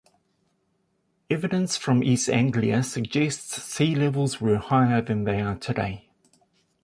[1.29, 6.09] Evidence from East Anglia suggests sea levels were higher than they are today.